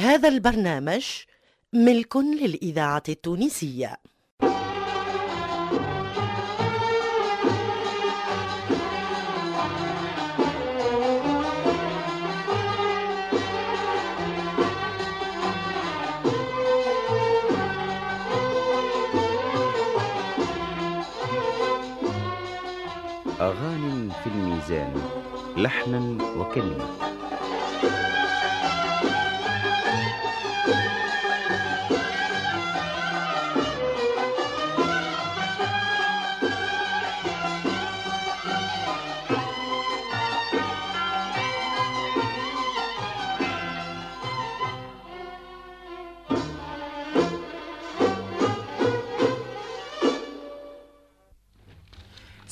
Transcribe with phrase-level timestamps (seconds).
[0.00, 1.06] هذا البرنامج
[1.72, 3.96] ملك للإذاعة التونسية.
[23.40, 24.94] أغاني في الميزان
[25.56, 27.19] لحنا وكلمة.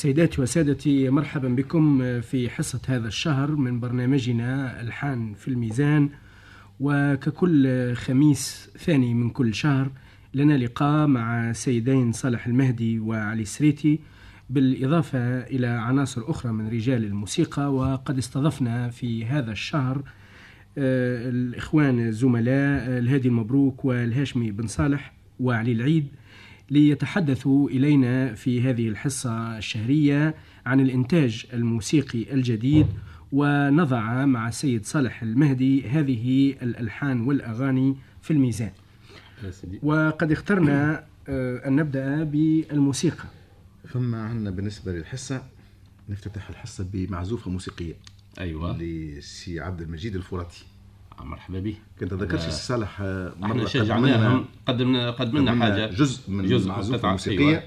[0.09, 6.09] سيداتي وسادتي مرحبا بكم في حصة هذا الشهر من برنامجنا ألحان في الميزان.
[6.81, 9.91] وككل خميس ثاني من كل شهر
[10.34, 14.01] لنا لقاء مع سيدين صالح المهدي وعلي سريتي
[14.51, 17.75] بالإضافة إلى عناصر أخرى من رجال الموسيقى.
[17.75, 20.03] وقد استضفنا في هذا الشهر
[20.79, 26.09] آه، الإخوان الزملاء الهادي المبروك والهاشمي بن صالح وعلي العيد.
[26.70, 30.34] ليتحدثوا إلينا في هذه الحصة الشهرية
[30.66, 32.86] عن الإنتاج الموسيقي الجديد
[33.33, 38.70] ونضع مع السيد صالح المهدي هذه الألحان والأغاني في الميزان.
[39.83, 43.24] وقد اخترنا آه، أن نبدأ بالموسيقى.
[43.89, 45.42] فما عندنا بالنسبة للحصة
[46.08, 47.94] نفتتح الحصة بمعزوفة موسيقية.
[48.41, 48.78] أيوه.
[48.78, 50.64] لسي عبد المجيد الفراتي.
[51.24, 55.11] مرحبا به كنت ذكرت هذا- سي صالح آه، إحنا شجعناهم قدمنا قدمنا
[55.50, 56.72] قدمنا حاجة جزء من جزء
[57.05, 57.62] موسيقية أيوة.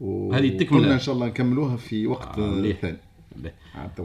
[0.00, 0.80] و- هذه التكملة.
[0.80, 2.72] وقلنا إن شاء الله نكملوها في وقت آه، آه،.
[2.72, 2.96] ثاني.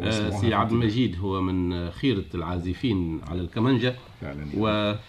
[0.04, 0.72] آه، سي عبد.
[0.72, 3.96] المجيد هو من خيرة العازفين على الكمانجة.
[4.22, 4.46] فعلا.
[4.58, 5.00] و آه،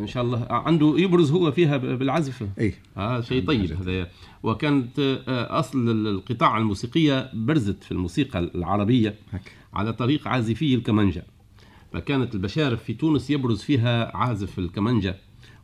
[0.00, 0.46] إن شاء الله.
[0.50, 3.72] عنده يبرز هو فيها بالعزف اي آه شيء طيب.
[3.72, 4.08] هذا.
[4.42, 9.50] وكانت آه، أصل القطاع الموسيقية برزت في الموسيقى العربية هكا.
[9.74, 11.24] على طريق عازفي الكمانجة.
[11.92, 15.16] فكانت البشارف في تونس يبرز فيها عازف الكمانجة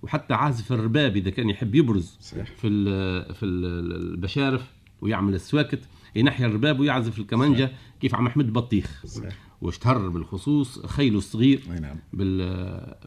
[0.02, 2.46] وحتى عازف الرباب إذا كان يحب يبرز صحيح.
[2.56, 4.70] في ال في ال- البشارف
[5.00, 5.80] ويعمل السواكت
[6.16, 9.06] ينحي الرباب ويعزف الكمانجة كيف عم أحمد بطيخ.
[9.06, 9.36] صحيح.
[9.62, 11.96] واشتهر بالخصوص خيله الصغير نعم.
[12.12, 12.38] بال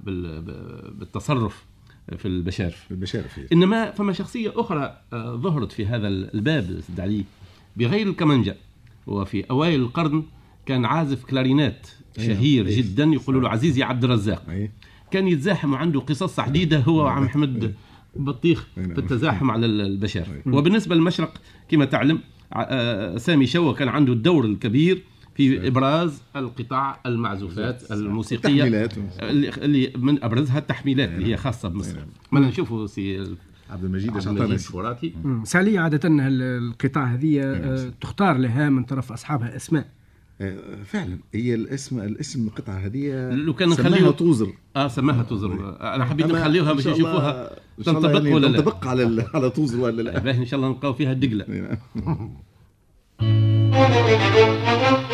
[0.03, 0.41] بال
[0.91, 1.65] بالتصرف
[2.17, 2.91] في البشارف.
[2.91, 7.23] البشارة فيه إنما فما شخصية أخرى آه، ظهرت في هذا الباب سيد علي
[7.77, 8.57] بغير الكمانجة
[9.07, 10.23] وفي أوائل القرن
[10.67, 11.87] كان عازف كلارينات
[12.19, 12.33] أيوة.
[12.33, 12.69] شهير.
[12.69, 14.43] جدا يقولوا له عزيزي عبد الرزاق.
[14.49, 14.71] اي
[15.11, 17.73] كان يتزاحم وعنده قصص عديده هو وعم محمد
[18.15, 18.67] بطيخ.
[18.75, 20.25] في التزاحم على البشر.
[20.45, 22.19] وبالنسبة للمشرق كما تعلم
[22.53, 25.03] آه، سامي شوا كان عنده الدور الكبير
[25.35, 28.93] في إبراز القطاع المعزوفات الموسيقية تحميلات.
[29.21, 31.97] اللي من أبرزها التحميلات اللي هي خاصة بمصر.
[32.31, 33.19] ما نشوفوا سي
[33.69, 35.13] عبد المجيد الفراتي.
[35.43, 39.96] سالية عادة ال- القطاع هذه آه، تختار لها من طرف أصحابها أسماء؟
[40.85, 41.19] فعلا.
[41.33, 44.53] هي الاسم الاسم القطعة هذه لو كان سماها نخليه توزر.
[44.75, 45.77] آه سماها توزر.
[45.81, 47.55] أنا حبيت نخليوها باش يشوفوها
[47.85, 50.31] تنطبق يعني ولا لا؟ تنطبق على على توزر ولا لا.
[50.31, 51.77] إن شاء الله نلقاو فيها الدقلة.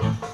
[0.00, 0.25] الإذاعة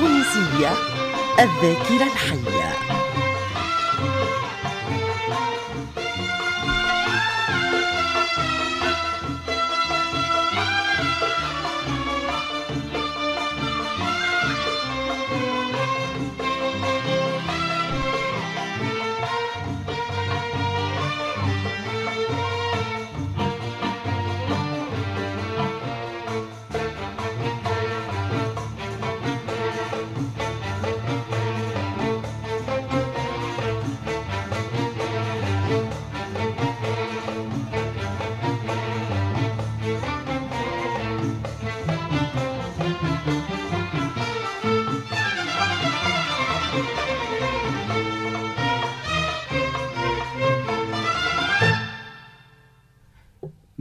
[0.00, 0.72] التونسية
[1.38, 2.59] الذاكرة الحية.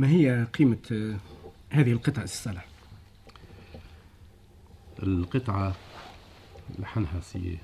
[0.10, 1.16] هي قيمة آه،
[1.70, 2.66] هذه القطعة الصلاح
[5.04, 5.76] القطعة
[6.80, 7.58] لحنها سي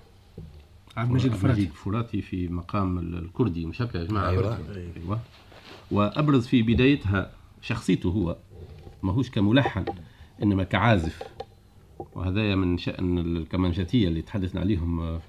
[0.97, 1.61] عبد المجيد الفراتي.
[1.61, 4.59] مجيد فراتي في مقام الكردي مش هكا يا جماعة؟ أيوة.
[4.75, 5.19] أيوة.
[5.91, 7.31] وأبرز في بدايتها
[7.61, 8.37] شخصيته هو
[9.03, 9.85] ماهوش كملحن
[10.43, 11.23] إنما كعازف.
[12.15, 15.19] وهذا من شأن الكمانجاتية اللي تحدثنا عليهم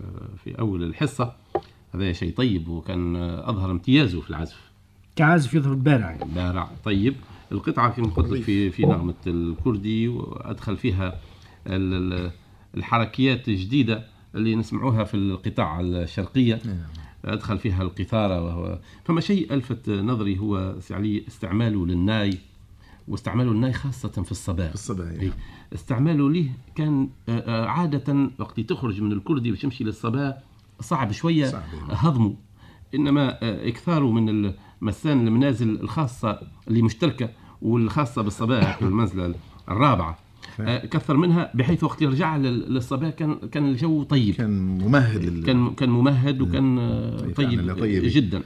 [0.45, 1.37] في أول الحصة.
[1.95, 4.66] هذا شيء طيب وكان أظهر امتيازه في العزف.
[5.17, 6.33] كعازف يظهر بارع يعني.
[6.35, 7.15] بارع طيب
[7.53, 11.21] القطعة كما قلت لك في في نغمة الكردي وأدخل فيها
[11.67, 12.31] ال- ال-
[12.77, 14.05] الحركيات الجديدة
[14.35, 16.61] اللي نسمعوها في القطاع الشرقية.
[17.25, 22.39] أدخل فيها القيثارة وهو فما شيء ألفت نظري هو سعلي استعماله للناي
[23.09, 24.69] واستعماله للناي خاصة في الصباح.
[24.69, 25.09] في الصباح.
[25.21, 25.33] أي.
[25.75, 30.39] استعماله ليه كان آه، آه، عادة وقت تخرج من الكردي باش تمشي للصباح
[30.81, 31.63] صعب شوية صعب.
[31.91, 32.35] هضمه.
[32.95, 34.53] إنما آه، إكثاره من
[34.83, 37.29] المسان المنازل الخاصة اللي مشتركة
[37.63, 39.35] والخاصة بالصباح المنزلة
[39.71, 40.19] الرابعة
[40.61, 45.45] آه، كثر منها بحيث وقت يرجع لل- للصباح كان كان الجو طيب كان ممهد.
[45.47, 48.03] كان كان ممهد وكان آه، طيب، طيب طيب.
[48.05, 48.43] جدا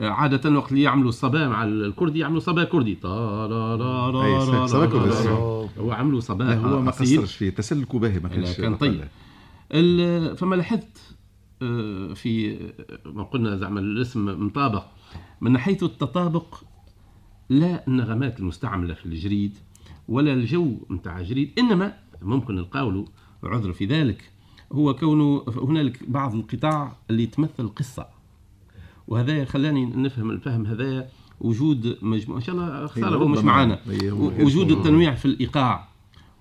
[0.00, 3.08] آه، عادة وقت اللي يعملوا صبا مع الكردي يعملوا صبا كردي تا
[3.50, 5.28] لا لا لا أي، لا صبا لا كردي.
[5.28, 5.30] لا.
[5.78, 6.90] هو عملوا صبا لا هو ما.
[6.90, 9.04] قصرش فيه تسلكوا باهي ما كانش كان طيب
[10.36, 10.98] فما لاحظت
[12.14, 12.56] في
[13.06, 14.84] آه، ما قلنا زعما الاسم مطابق
[15.40, 16.54] من حيث التطابق
[17.48, 19.56] لا النغمات المستعملة في الجريد
[20.08, 23.04] ولا الجو نتاع الجريد إنما ممكن نلقاو له
[23.44, 24.30] عذر في ذلك
[24.72, 28.06] هو كونه هنالك بعض القطاع اللي تمثل قصة
[29.08, 31.08] وهذا خلاني نفهم الفهم هذا
[31.40, 33.38] وجود مجموعة إن شاء الله خساره هو مش.
[33.38, 33.80] معانا
[34.40, 34.70] وجود.
[34.70, 35.87] التنويع في الإيقاع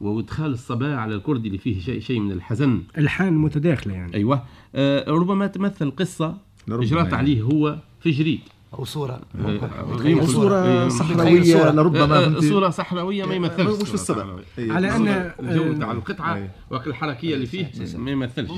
[0.02, 2.82] وادخال الصباح على الكردي اللي فيه شيء شيء من الحزن.
[2.98, 4.14] الحان متداخلة يعني.
[4.14, 4.44] أيوه.
[4.76, 6.38] آه ربما تمثل قصة
[6.70, 7.16] اجرات يعني.
[7.16, 8.40] عليه هو في جريد.
[8.74, 9.22] أو صورة.
[9.46, 10.66] آه، صورة.
[10.66, 11.72] إيه، صحراوية صورة.
[11.72, 13.82] لربما آه،؟ صورة صحراوية ما يمثلش.
[13.82, 14.26] مش في الصباح
[14.60, 15.36] أي، على الصباح.
[15.40, 16.50] الجو آه، تاع القطعه أي.
[16.70, 18.52] وقت الحركيه اللي فيه ما يمثلش.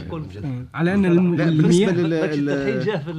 [0.73, 2.27] على بالنسبة المياه
[2.97, 3.11] في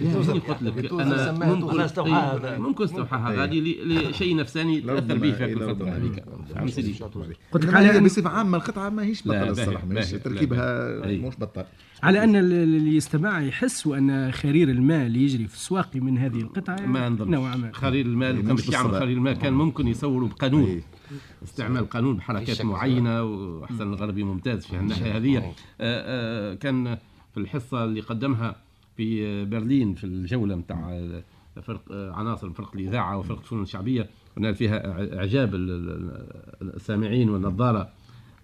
[0.00, 2.58] هذه قلت لك أنا سماها ممكن استوحاها هذا.
[2.58, 3.38] ممكن استوحاها إيه.
[3.38, 5.88] غادي لشيء نفساني تأثر به في إيه، الفترة.
[5.90, 6.24] هذيك.
[7.52, 9.86] قلت لك على بصفة عامة القطعة ماهيش بطل باهي، الصراحة.
[9.86, 10.88] ماهيش تركيبها.
[11.06, 11.64] مش بطل
[12.02, 16.40] على أن ال- اللي يستمع يحس أن خرير الماء اللي يجري في السواقي من هذه
[16.40, 17.70] القطعة ما نظنش نوعا ما.
[17.72, 18.90] خرير المال إيه، كان مش باش يعمل.
[18.90, 20.80] خرير المال كان ممكن يصوروا بقانون.
[21.44, 25.36] استعمال قانون بحركات معينة وأحسن الغربي ممتاز في الناحية هذه.
[25.38, 26.98] آه، آه، كان
[27.34, 28.56] في الحصة اللي قدمها
[28.96, 31.08] في برلين في الجولة نتاع
[31.62, 34.10] فرق عناصر فرق الإذاعة وفرق الفنون الشعبية.
[34.36, 37.88] ونال فيها إعجاب ال- ال- السامعين والنظارة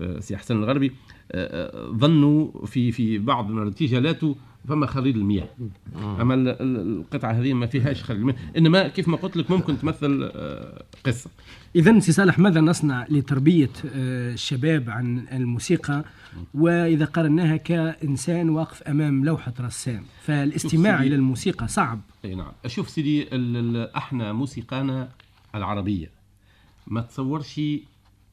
[0.00, 0.92] آه، سي حسن الغربي.
[1.32, 4.36] آه، آه، ظنوا في في بعض من ارتجالاته
[4.68, 5.48] فما خريط المياه.
[5.96, 8.36] أما ال- ال- القطعة هذه ما فيهاش خريط المياه.
[8.56, 11.30] إنما كيف ما قلت لك ممكن تمثل آه، قصة.
[11.76, 16.04] إذا سي صالح ماذا نصنع لتربية آه، الشباب عن الموسيقى؟
[16.54, 21.02] وإذا قارناها كإنسان واقف أمام لوحة رسام فالاستماع.
[21.02, 22.00] إلى الموسيقى صعب.
[22.24, 22.52] أي نعم.
[22.64, 23.28] أشوف سيدي
[23.96, 25.08] إحنا موسيقانا
[25.54, 26.10] العربية.
[26.86, 27.60] ما تصورش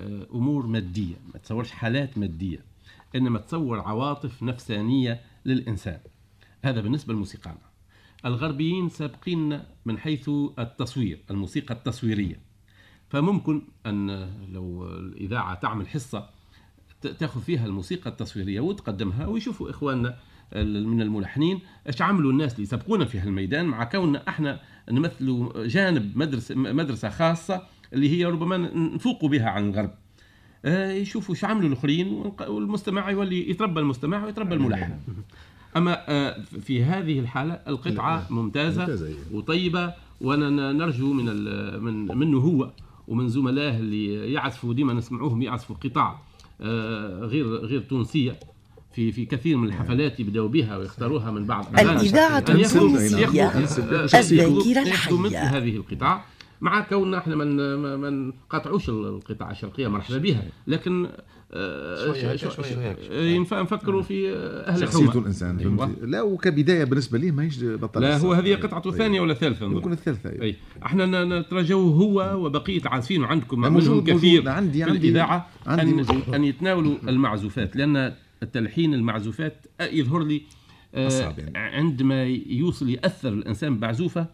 [0.02, 2.60] آه، أمور مادية ما تصورش حالات مادية.
[3.16, 5.98] إنما تصور عواطف نفسانية للإنسان.
[6.64, 7.58] هذا بالنسبة لموسيقانا
[8.26, 12.40] الغربيين سابقين من حيث التصوير الموسيقى التصويرية.
[13.10, 16.30] فممكن أن لو الإذاعة تعمل حصة
[17.02, 20.18] ت- تأخذ فيها الموسيقى التصويرية وتقدمها ويشوفوا إخواننا
[20.54, 24.60] ال- من الملحنين إيش عملوا الناس اللي سبقونا في هالميدان مع كوننا إحنا
[24.92, 27.64] نمثلوا جانب مدرسة مدرسة خاصة
[27.94, 29.92] اللي هي ربما نفوقوا بها عن الغرب.
[30.66, 32.08] آه، يشوفوا شو عملوا الآخرين
[32.48, 35.00] والمستمع يولي يتربى المستمع ويتربى الملحن.
[35.78, 39.14] أما آه، في هذه الحالة القطعة ممتازة, ممتازة،.
[39.34, 42.72] وطيبة وأنا نرجو من ال- من منه هو
[43.08, 46.16] ومن زملائه اللي يعزفوا ديما نسمعوهم يعزفوا قطع
[46.62, 48.40] آه، غير غير تونسية.
[48.94, 52.58] في في كثير من الحفلات يبدأوا بها ويختاروها من بعض آه، الذاكرة
[54.88, 55.36] يأخذوا مثل.
[55.36, 56.22] هذه القطع.
[56.62, 60.44] مع كوننا إحنا ما نقاطعوش القطع الشرقية مرحبا بها.
[60.68, 61.08] لكن
[61.54, 62.98] آه، شوية ش- هيك، ش- شوية هيك.
[63.12, 64.36] آه، ينفع نفكروا في آه،
[64.70, 65.96] أهل شخصيته الحومة الإنسان أيوة.
[66.02, 68.34] لا وكبداية بالنسبة لي ماهيش بطل لا هو.
[68.34, 68.98] هذه قطعته أيوة.
[68.98, 69.66] ثانية ولا ثالثه.
[69.78, 70.44] يكون الثالثة أيوة.
[70.44, 74.50] أي إحنا ن- نترجوه هو وبقية عازفين عندكم منهم كثير.
[74.50, 76.34] عندي- في عندي- الإذاعة عندي ان موجود.
[76.36, 78.14] أن يتناولوا المعزوفات لأن
[78.44, 80.42] التلحين المعزوفات يظهر لي
[80.96, 81.52] آه، يعني.
[81.58, 84.28] عندما يوصل يأثر الإنسان بعزوفة آه،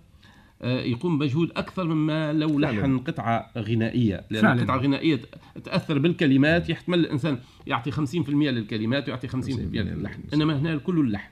[0.62, 4.26] يقوم بمجهود أكثر مما لو لحن قطعة غنائية.
[4.30, 4.62] لأن فعلاً.
[4.62, 5.22] القطعة الغنائية
[5.64, 9.32] تأثر بالكلمات يحتمل الإنسان يعطي 50% للكلمات ويعطي 50%
[9.82, 10.22] للحن.
[10.34, 11.32] إنما هنا الكل اللحن.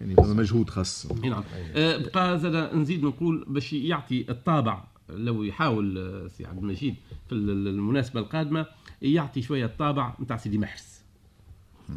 [0.00, 1.06] يعني هذا مجهود خاص.
[1.24, 1.42] اي نعم.
[1.76, 6.94] آه، بقى زاد نزيد نقول باش يعطي الطابع لو يحاول آه، سي عبد المجيد
[7.28, 8.66] في ال- المناسبة القادمة
[9.02, 10.96] يعطي شوية الطابع نتاع سيدي محرز.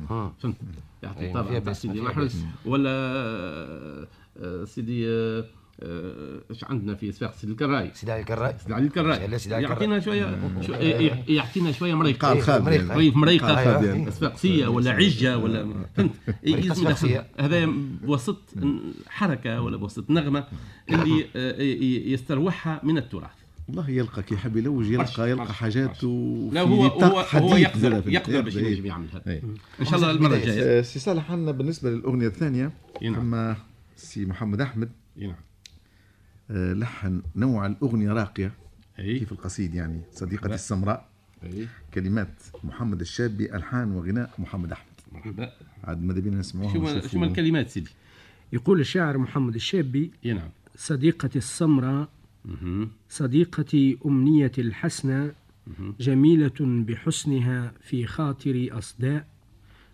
[0.10, 0.56] فهمت؟
[1.04, 2.44] يعطي الطابع فيها نتاع سيدي محرز.
[2.66, 5.06] ولا آه، آه، سيدي
[5.84, 7.92] آه، إيش عندنا في صفاق سيدي الكراي.
[7.94, 8.56] سيدي علي الكراي.
[8.58, 9.64] سيدي علي الكراي.
[9.64, 10.38] يعطينا شوية
[11.28, 12.34] يعطينا شوية مريقة.
[12.96, 13.56] ريف مريقة.
[13.56, 14.12] قال يعني.
[14.12, 16.12] صفاقسيه ولا عجة ولا فهمت؟
[16.44, 16.88] يلزم
[17.40, 17.66] هذا
[18.04, 18.38] بوسط
[19.08, 20.48] حركة ولا بوسط نغمة
[20.90, 21.62] اللي آه،
[22.14, 23.32] يستروحها من التراث.
[23.68, 26.04] والله يلقى كي يحب يلوج يلقى يلقى حاجات.
[26.04, 26.86] وفي لا هو
[27.34, 28.56] هو يقدر يقدر باش.
[28.56, 29.42] ينجم يعمل هذا.
[29.80, 30.36] إن شاء الله المرة.
[30.36, 30.80] الجاية.
[30.80, 32.72] آه، سي صالح عندنا بالنسبة للأغنية الثانية.
[33.02, 33.16] نعم.
[33.16, 33.56] أما
[33.96, 34.90] سي محمد أحمد.
[35.18, 35.36] نعم
[36.50, 38.52] لحن نوع الأغنية راقية.
[39.00, 39.20] أي.
[39.20, 40.56] كيف القصيد يعني؟ صديقتي لا.
[40.56, 41.10] السمراء.
[41.44, 41.68] أي.
[41.94, 44.94] كلمات محمد الشابي ألحان وغناء محمد أحمد.
[45.12, 45.52] مرحبا
[45.84, 47.08] عاد ماذا بينا نسمعوها شو.
[47.08, 47.90] شو ما الكلمات سيدي؟
[48.54, 50.50] يقول الشاعر محمد الشابي إي نعم.
[50.76, 52.10] صديقتي السمراء.
[53.10, 55.32] صديقتي أمنية الحسنى
[56.00, 59.28] جميلة بحسنها في خاطري أصداء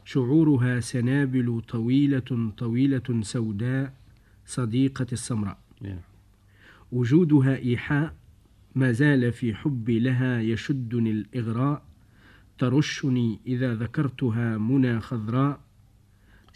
[0.05, 3.93] شعورها سنابل طويلة طويلة سوداء
[4.45, 5.57] صديقة السمراء.
[5.81, 5.99] نعم.
[6.91, 8.15] وجودها إيحاء
[8.75, 11.85] ما زال في حبي لها يشدني الإغراء.
[12.57, 15.59] ترشني إذا ذكرتها منى خضراء.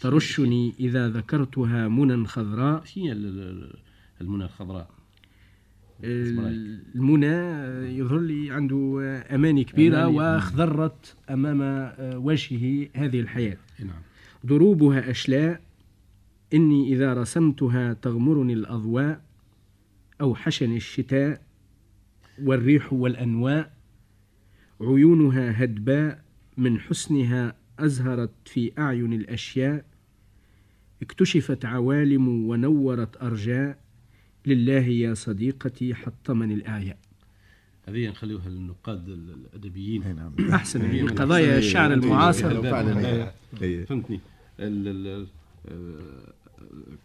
[0.00, 2.84] ترشني إذا ذكرتها منى خضراء.
[2.94, 3.78] هي ال- ال-
[4.20, 4.90] المنى الخضراء؟
[6.04, 7.26] المنى
[7.98, 9.00] يظهر لي عنده
[9.34, 10.06] أماني كبيرة.
[10.06, 11.92] واخضرت أمام
[12.24, 13.56] وجهه هذه الحياة.
[13.80, 14.02] إي نعم.
[14.44, 15.60] دروبها أشلاء.
[16.54, 19.20] إني إذا رسمتها تغمرني الأضواء.
[20.20, 21.42] أوحشني الشتاء
[22.42, 23.72] والريح والأنواء
[24.80, 26.24] عيونها هدباء
[26.56, 29.84] من حسنها أزهرت في أعين الأشياء
[31.02, 33.78] اكتشفت عوالم ونورت أرجاء.
[34.46, 36.98] لله يا صديقتي حطمني الأعياء
[37.88, 40.02] هذه نخليوها للنقاد ال- الأدبيين.
[40.02, 40.34] إي نعم.
[40.52, 42.62] أحسن إيه، قضايا الشعر المعاصر.
[43.86, 44.20] فهمتني.
[44.60, 46.32] آه،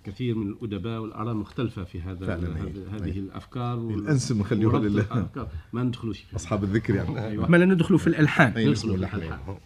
[0.04, 3.20] كثير من الأدباء والاراء مختلفة في هذا هذه- إيه.
[3.20, 5.02] الأفكار الأنسب نخليوها لله.
[5.02, 5.48] الأفكار.
[5.74, 8.08] ما ندخلوش فيها أصحاب الذكر يعني أيوه ما لا ندخل في
[8.72, 9.58] نسمع ندخلوا في اللحن.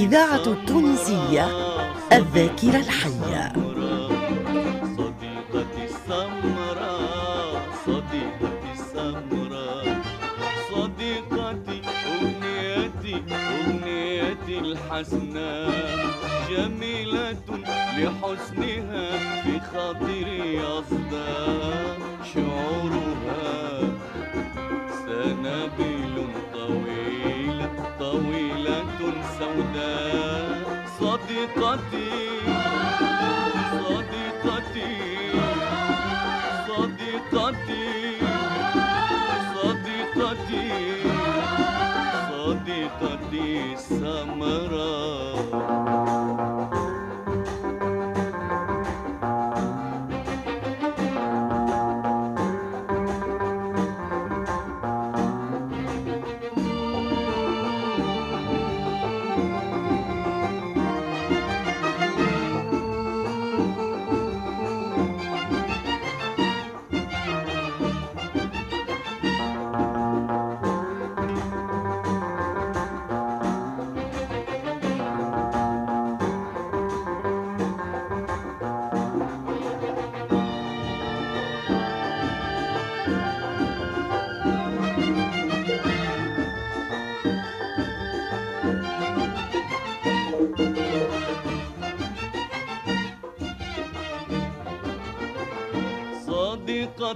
[0.00, 1.46] الإذاعة التونسية
[2.12, 3.52] الذاكرة الحية.
[4.96, 10.00] صديقتي السمراء صديقتي السمراء
[10.72, 11.80] صديقتي
[13.70, 15.68] جميلة لحسنها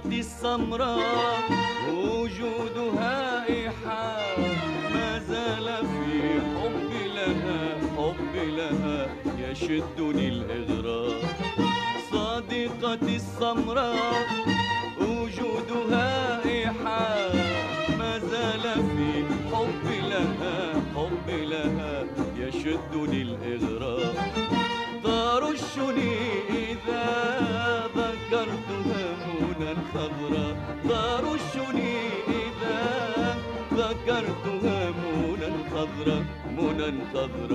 [0.05, 1.49] صديقتي السمراء
[1.89, 4.39] وجودها إيحاء.
[4.93, 7.61] ما زال في حبي لها
[7.97, 9.07] حبي لها
[9.39, 11.21] يشدني الإغراء.
[12.11, 14.25] صديقتي السمراء
[15.01, 17.35] وجودها إيحاء.
[17.99, 19.11] ما زال في
[19.51, 22.05] حبي لها حبي لها
[22.37, 23.54] يشدني الإغراء.
[37.15, 37.54] منى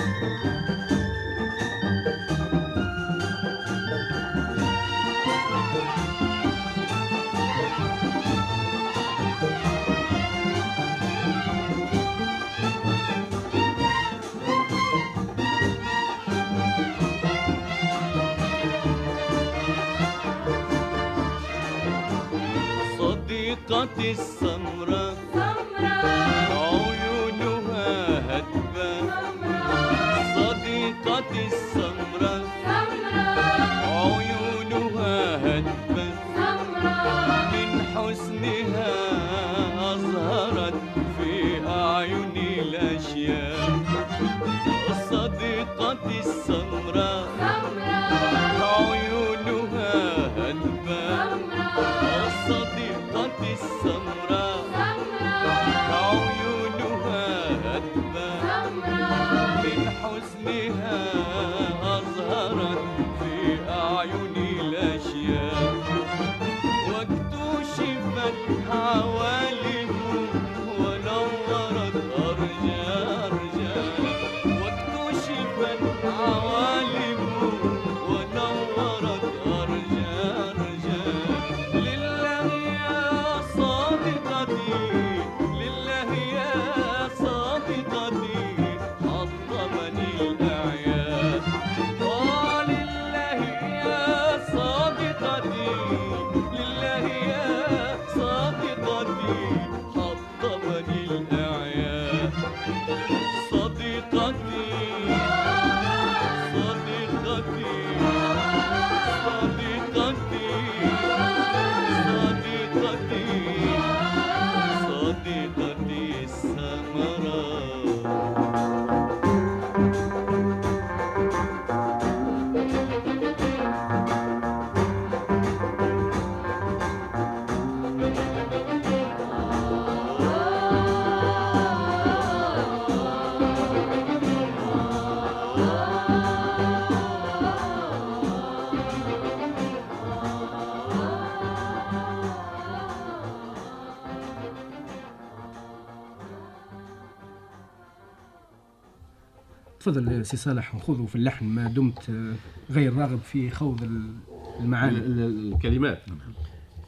[149.91, 152.33] تفضل سي صالح نخوضوا في اللحن ما دمت آه،
[152.71, 154.13] غير راغب في خوض ال-
[154.59, 154.97] المعاني.
[154.97, 156.01] ال- ال- الكلمات.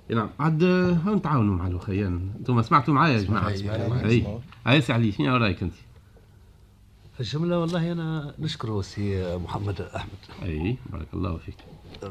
[0.10, 0.30] نعم.
[0.40, 3.50] عاد ها نتعاونوا مع الأخيان؟ أنتم سمعتوا معايا يا جماعة.
[4.06, 4.26] إي.
[4.66, 5.74] عايز علي شنو رأيك أنت؟
[7.14, 10.12] في الجملة والله أنا نشكر سي محمد أحمد.
[10.44, 11.56] إي بارك الله فيك.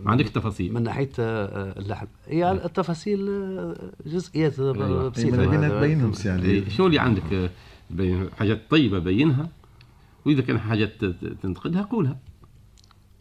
[0.04, 2.06] ما عندك تفاصيل؟ من ناحية آه، اللحن.
[2.28, 3.74] هي التفاصيل آه،
[4.06, 5.12] جزئيات آه، أيوة.
[5.18, 5.68] هذا.
[5.68, 6.70] تبينهم سي علي.
[6.70, 7.50] شو اللي عندك آه،
[7.90, 9.48] بين حاجات طيبة بينها؟
[10.26, 11.04] وإذا كان حاجات
[11.42, 12.18] تنتقدها قولها.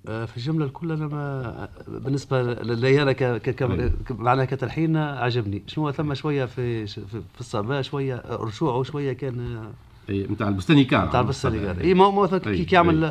[0.08, 3.24] آه، في الجملة الكل أنا ما بالنسبة لي أنا ك...
[3.24, 3.62] ك...
[3.62, 3.94] أيوة.
[4.10, 5.64] معناها كتلحين عجبني.
[5.68, 7.02] شنو ثم شوية في في,
[7.34, 9.68] في الصبا شوية رشوعه شوية كان
[10.10, 13.06] أي نتاع البستاني كار تاع البستاني أي ما ما كي يعمل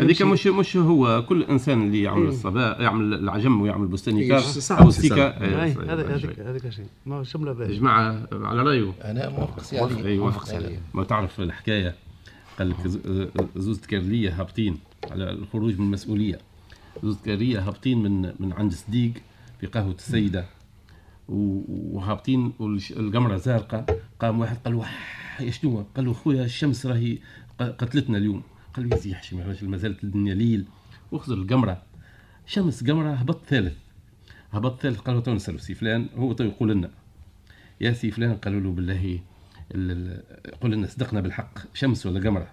[0.00, 2.28] هذيك مش مش هو كل إنسان اللي يعمل إيه.
[2.28, 5.12] الصباء يعمل العجم ويعمل بستاني كار صعب أو صحيح.
[5.12, 6.86] هذيك هذيك شيء.
[7.06, 8.92] ما الجملة يا باهية جماعة على رأيه.
[9.04, 11.94] أنا موافق سي علي موافق سي علي ما تعرف الحكاية.
[12.60, 14.78] قال لك ز- زوز كارليه هابطين
[15.10, 16.38] على الخروج من المسؤولية.
[17.02, 19.12] زوز كارليه هابطين من من عند صديق
[19.60, 20.46] في قهوة السيدة.
[21.28, 23.86] وهابطين والقمره زارقة.
[24.20, 27.18] قام واحد قال له "واه، يا شنو؟ قال له خويا الشمس راهي
[27.58, 28.42] قتلتنا اليوم.
[28.74, 30.64] قال له يا زي حشمي يا راجل ما زالت الدنيا ليل.
[31.12, 31.82] وخزر القمرة.
[32.46, 33.74] شمس قمرة هبط ثالث.
[34.52, 36.08] هبط ثالث قال له تو نسألو سي فلان.
[36.16, 36.90] هو تو يقول لنا.
[37.80, 39.20] يا سي فلان قالوا له بالله ال- ال-
[39.72, 42.48] قل لنا صدقنا بالحق شمس ولا قمرة.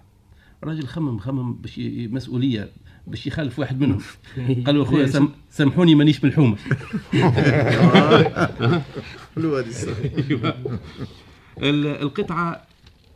[0.64, 1.80] راجل خمم خمم باش
[2.12, 2.68] مسؤولية
[3.06, 4.00] باش يخالف واحد منهم.
[4.66, 6.56] قال له أخويا سم سامحوني مانيش ملحومه
[9.34, 10.54] حلوة هذه
[12.02, 12.62] القطعة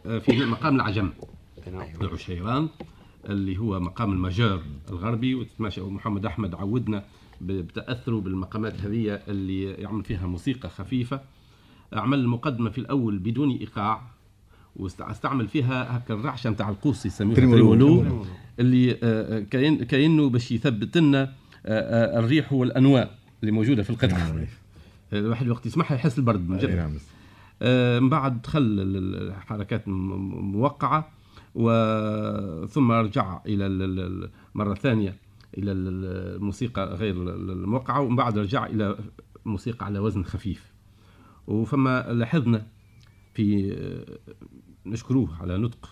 [0.06, 1.10] آه، في مقام العجم.
[1.72, 1.86] نعم.
[2.00, 2.68] العشيران
[3.28, 7.04] اللي هو مقام المجار الغربي وتتماشى محمد أحمد عودنا
[7.40, 11.20] بتأثره بالمقامات هذه اللي يعمل فيها موسيقى خفيفة.
[11.92, 14.02] عمل المقدمة في الأول بدون إيقاع
[14.76, 18.24] واستعمل فيها هكا الرعشة نتاع القوس يسميوها تريمولو.
[18.60, 21.26] اللي آه، كاين كانه باش يثبت لنا آه،
[21.66, 24.46] آه، الريح والأنواء اللي موجودة في القطعه
[25.12, 26.92] الواحد وقت يسمعها يحس البرد من إيه، جد نعم.
[27.62, 31.08] آه، من بعد دخل ال- الحركات م- م- موقعة
[31.54, 35.16] وثم رجع إلى ال- ال- مرة ثانية
[35.58, 38.96] إلى ال- الموسيقى غير ال- الموقعة ومن بعد رجع إلى
[39.44, 40.71] موسيقى على وزن خفيف
[41.46, 42.66] وفما لاحظنا
[43.34, 44.32] في آه،
[44.86, 45.88] نشكروه على نطق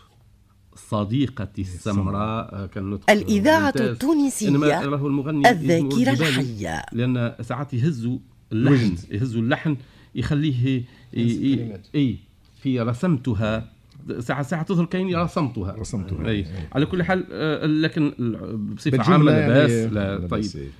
[0.74, 2.54] صديقتي السمراء.
[2.54, 3.72] آه، كان نطق الإذاعة.
[3.76, 6.82] التونسية إنما راهو المغني الذاكرة الحية.
[6.92, 8.18] لأن ساعات يهزوا
[8.52, 9.76] اللحن يهزوا اللحن
[10.14, 10.84] يخليه
[11.94, 12.18] إي
[12.62, 13.72] في رسمتها.
[14.18, 15.72] ساعة ساعة تظهر كأني رسمتها.
[15.72, 16.28] رسمتها.
[16.28, 16.46] أي.
[16.72, 18.10] على كل حال آه، لكن
[18.76, 20.70] بصفة عامة يعني لباس لا طيب.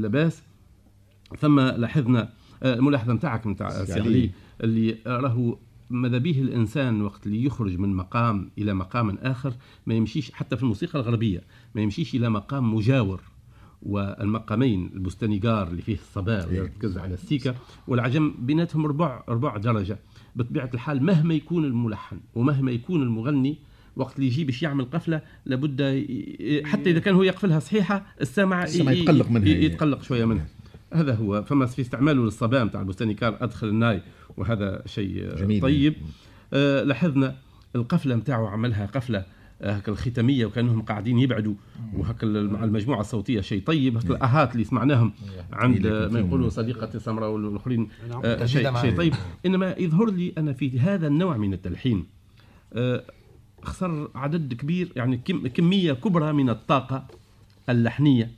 [0.00, 0.42] لباس
[1.40, 2.28] ثم لاحظنا
[2.64, 4.30] الملاحظة نتاعك نتاع سي علي.
[4.64, 5.58] اللي راهو
[5.90, 9.52] ماذا به الإنسان وقت اللي يخرج من مقام إلى مقام آخر
[9.86, 11.40] ما يمشيش حتى في الموسيقى الغربية
[11.74, 13.20] ما يمشيش إلى مقام مجاور.
[13.82, 17.54] والمقامين البستانيجار اللي فيه الصبا ويركز على السيكا
[17.88, 19.98] والعجم بيناتهم ربع ربع درجة.
[20.36, 23.58] بطبيعة الحال مهما يكون الملحن ومهما يكون المغني
[23.96, 25.82] وقت اللي يجي باش يعمل قفلة لابد
[26.64, 29.48] حتى إذا كان هو يقفلها صحيحة السامع يتقلق منها.
[29.48, 30.46] ي- يتقلق شوية منها.
[30.92, 31.42] هذا هو.
[31.42, 34.02] فما في استعماله للصبا نتاع البستانيكار أدخل الناي
[34.36, 35.60] وهذا شيء جميل.
[35.62, 35.94] طيب.
[36.52, 37.36] آه لاحظنا
[37.76, 39.24] القفلة نتاعو عملها قفلة
[39.62, 41.54] آه، هكا الختامية وكأنهم قاعدين يبعدوا.
[41.96, 43.96] وهكا ال- مع المجموعة الصوتية شيء طيب.
[43.96, 45.12] هكا الأهات اللي سمعناهم
[45.52, 49.14] عند ما يقولوا صديقتي سمراء والآخرين نعم، آه، شيء طيب.
[49.46, 52.04] إنما يظهر لي أنا في هذا النوع من التلحين
[52.72, 53.04] آه،
[53.62, 57.06] خسر عدد كبير يعني كم كمية كبرى من الطاقة
[57.68, 58.30] اللحنية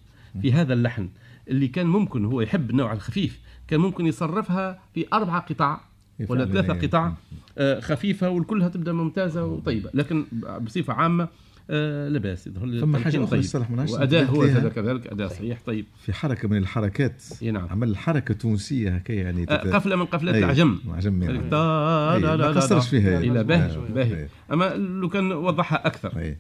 [0.42, 1.08] في هذا اللحن.
[1.48, 5.80] اللي كان ممكن هو يحب النوع الخفيف كان ممكن يصرفها في أربعة قطع
[6.28, 6.86] ولا إيه.
[6.86, 7.12] قطع
[7.58, 10.24] آه، خفيفة والكلها تبدأ ممتازة وطيبة لكن
[10.60, 11.28] بصفة عامة
[11.70, 15.58] آه، لا باس يظهر لي ثم أخرى طيب أستاذ مناش واداء هو كذلك اداء صحيح
[15.66, 17.68] طيب في حركة من الحركات إي نعم.
[17.68, 21.38] عمل حركة تونسية هكا يعني آه، تت- قفلة من قفلات العجم العجم يعني.
[21.38, 23.00] أي، لا- ما لا- لا- قصرش لا.
[23.00, 23.42] فيها.
[23.42, 23.92] باهي أي.
[23.94, 24.28] باهي أي.
[24.52, 26.36] أما لو كان وضحها أكثر أي.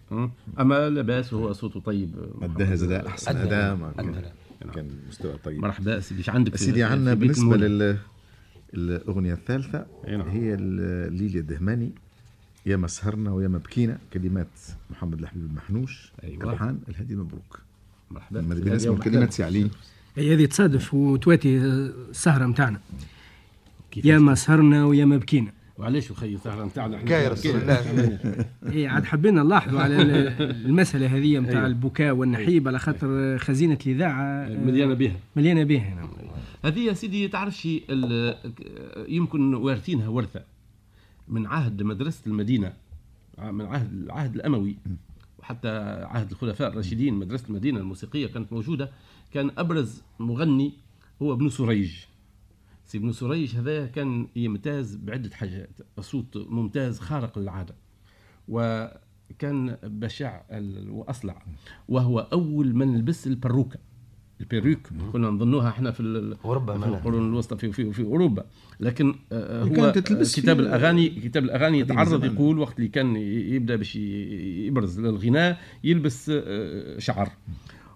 [0.60, 2.10] أما لاباس وهو صوته طيب
[2.42, 3.36] أداها زاد أحسن.
[3.36, 3.92] اداء ما-.
[4.74, 7.96] كان مستوى طيب مرحبا سيدي إيش عندك سيدي عندنا بالنسبة؟ لل
[8.74, 10.20] الأغنية الثالثة نعم.
[10.28, 10.56] هي
[11.10, 11.92] ليليا الدهماني
[12.66, 14.48] يا ما سهرنا ويا ما بكينا كلمات
[14.90, 16.12] محمد الحبيب المحنوش.
[16.24, 16.52] أيوة.
[16.52, 17.60] الحان الهادي مبروك.
[18.10, 18.40] مرحبا.
[18.40, 19.70] بالنسبة لكلمات سي علي
[20.16, 22.80] هي هذه تصادف وتواتي السهرة متاعنا.
[23.90, 28.18] كيفاش؟ يا ما سهرنا ويا ما بكينا وعلاش الخي السهرة نتاعنا إحنا حكايه رسول الله.
[28.72, 31.66] اي عاد حبينا نلاحظوا على ال- المسألة هذه نتاع أيوة.
[31.66, 35.16] البكاء والنحيب على خاطر خزينة الإذاعة آه، مليانة بها.
[35.36, 35.94] مليانة بها.
[35.94, 36.08] نعم.
[36.64, 37.68] هذه يا سيدي تعرفش
[39.08, 40.55] يمكن وارثينها ورثة.
[41.28, 42.72] من عهد مدرسة المدينة
[43.38, 44.76] من عهد العهد الأموي
[45.38, 45.68] وحتى
[46.04, 48.90] عهد الخلفاء الراشدين مدرسة المدينة الموسيقية كانت موجودة.
[49.32, 50.72] كان أبرز مغني
[51.22, 51.94] هو ابن سريج.
[52.86, 57.74] سي ابن سريج هذا كان يمتاز بعدة حاجات صوت ممتاز خارق للعادة
[58.48, 60.42] وكان بشع
[60.88, 61.42] وأصلع
[61.88, 63.78] وهو أول من لبس البروكة.
[64.40, 64.88] ال perruque.
[65.12, 66.02] كنا نظنوها إحنا في
[66.42, 66.88] في.
[66.88, 68.44] القرون الوسطى في في, في أوروبا.
[68.80, 69.92] لكن آه، هو
[70.36, 72.24] كتاب الأغاني كتاب الأغاني يتعرض.
[72.24, 77.30] يقول وقت اللي كان يبدأ باش يبرز للغناء يلبس آه، شعر.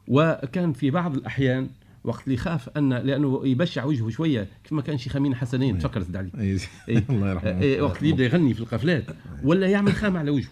[0.08, 1.68] وكان في بعض الأحيان
[2.04, 6.02] وقت اللي يخاف أن لأنه يبشع وجهه شوية كيف ما كان شيخ امين حسنين تفكر
[6.02, 6.30] سيد علي.
[7.10, 7.60] الله يرحمه.
[7.60, 9.04] إيه، وقت اللي يبدأ يغني في القفلات
[9.44, 10.50] ولا يعمل خام على وجهه.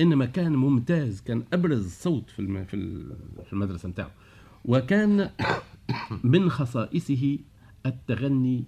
[0.00, 2.64] إنما كان ممتاز كان أبرز صوت في
[3.44, 4.10] في المدرسة نتاعو
[4.64, 5.30] وكان
[6.24, 7.38] من خصائصه
[7.86, 8.64] التغني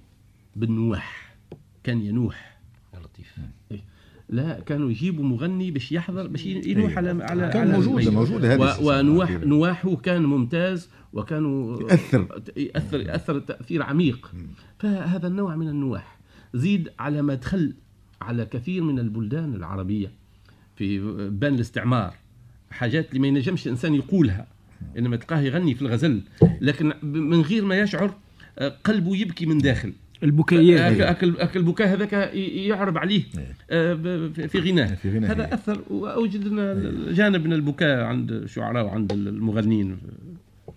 [0.56, 1.36] بالنواح
[1.84, 2.58] كان ينوح
[2.94, 3.34] يا لطيف
[3.70, 3.84] إيه.
[4.28, 6.96] لا كانوا يجيبوا مغني باش يحضر باش ينوح أيوة.
[6.98, 8.08] على على كان على موجودة- الميت.
[8.08, 9.30] موجودة هذه ونواح.
[9.30, 12.40] نواحه كان ممتاز وكانوا يأثر.
[12.56, 14.32] ياثر ياثر تأثير عميق
[14.78, 16.18] فهذا النوع من النواح
[16.54, 17.74] زيد على ما دخل
[18.20, 20.12] على كثير من البلدان العربية
[20.76, 20.98] في
[21.30, 22.14] بان الاستعمار
[22.70, 24.46] حاجات اللي ما ينجمش الانسان يقولها
[24.98, 26.20] إنما تلقاه يغني في الغزل.
[26.60, 28.14] لكن من غير ما يشعر
[28.58, 29.92] آه، قلبه يبكي من داخل.
[30.22, 33.22] البكائيات أك- أكل أكل البكاء هذاك يعرب عليه
[33.70, 35.30] آه، ب- في- غناه.
[35.32, 35.54] هذا إيه.
[35.54, 39.96] أثر واوجد لنا جانب من البكاء عند الشعراء وعند المغنين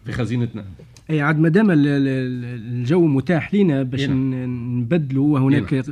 [0.06, 0.66] في خزينتنا.
[1.10, 2.46] أي عاد ما دام ال- ال-
[2.80, 4.80] الجو متاح لنا باش إي نعم.
[4.80, 5.86] نبدلوا وهناك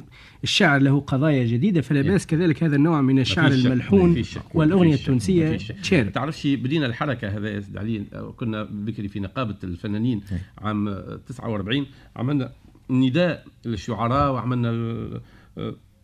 [0.44, 2.04] الشعر له قضايا جديدة فلا إي.
[2.10, 4.24] بأس كذلك هذا النوع من الشعر الملحون
[4.54, 5.58] والأغنية التونسية.
[5.58, 8.04] تشارك تعرفش بدينا الحركة هذا علي
[8.38, 10.22] كنا بكري في نقابة الفنانين
[10.58, 10.90] عام
[11.28, 12.52] 49 عملنا
[12.90, 14.72] نداء للشعراء وعملنا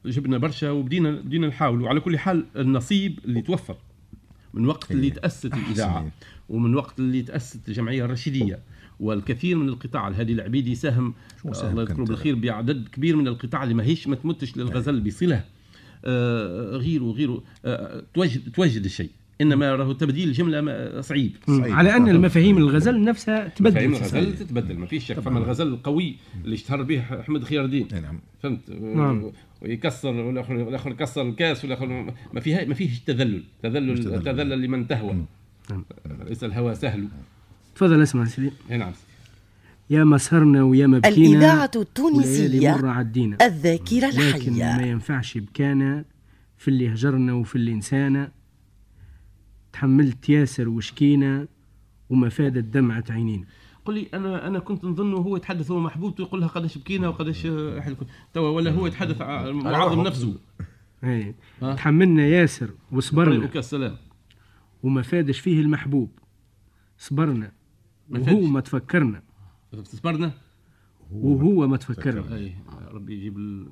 [0.05, 3.75] جبنا برشا وبدينا بدينا نحاول وعلى كل حال النصيب اللي توفر
[4.53, 6.11] من وقت اللي تأسست الإذاعة.
[6.49, 8.59] ومن وقت اللي تأسست الجمعية الرشيدية
[8.99, 11.13] والكثير من القطاع الهادي العبيدي ساهم
[11.51, 15.43] ساهم الله يذكره؟ بالخير بعدد كبير من القطاع اللي ماهيش ما تمتش للغزل بصلة.
[16.05, 19.09] آه، غيره غيره آه، توجد توجد الشيء
[19.41, 21.31] إنما راهو تبديل جملة ما- صعيب.
[21.49, 23.79] على أن المفاهيم الغزل نفسها تبدل.
[23.79, 24.35] في الغزل.
[24.35, 24.77] تتبدل.
[24.77, 25.19] ما فيش شك.
[25.19, 28.19] فما الغزل القوي اللي اشتهر به أحمد خيار الدين أي نعم.
[28.43, 29.31] فهمت؟ نعم.
[29.61, 33.43] ويكسر والآخر والآخر كسر الكاس والآخر ما فيها ما فيش تذلل.
[33.63, 34.61] تذلل تذلل.
[34.61, 35.25] لمن تهوى.
[36.27, 37.07] ليس الهوى سهل.
[37.79, 38.51] تفضل اسمع سيدي.
[38.71, 38.93] اي نعم
[39.89, 43.37] يا ما سهرنا ويا ما بكينا الإذاعة التونسية مرة عدينا.
[43.45, 46.05] الذاكرة لكن ما الحية ينفعش بكانا
[46.57, 48.31] في اللي هجرنا وفي اللي نسانا.
[49.73, 51.47] تحملت ياسر وشكينا
[52.09, 53.45] وما فادت دمعة عينينا
[53.85, 57.45] قل لي أنا أنا كنت نظن هو يتحدث هو محبوبته يقول لها قداش بكينا وقداش
[57.45, 57.95] آه،
[58.33, 60.35] توا ولا هو يتحدث ع- معظم نفسه.
[61.03, 61.33] ها؟
[61.75, 63.49] تحملنا ياسر وصبرنا.
[63.55, 63.97] السلام.
[64.83, 66.09] وما فادش فيه المحبوب.
[66.97, 67.51] صبرنا.
[68.09, 68.41] وهو.
[68.41, 69.21] ما تفكرنا.
[69.83, 70.31] صبرنا
[71.11, 72.35] وهو ما تفكرنا.
[72.35, 72.55] أي
[72.91, 73.67] ربي يجيب ال...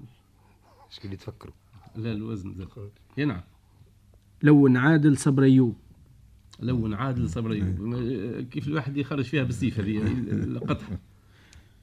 [0.91, 1.53] إيش اللي تفكروا
[1.95, 2.67] لا الوزن زاد
[3.19, 3.41] اي نعم
[4.43, 5.75] لو نعادل صبر أيوب.
[6.59, 7.79] لون عادل صبر أيوب.
[7.81, 9.97] ما- كيف الواحد يخرج فيها بالسيف هذه
[10.31, 10.85] القطع